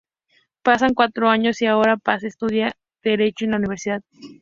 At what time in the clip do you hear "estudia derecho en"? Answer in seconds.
2.23-3.51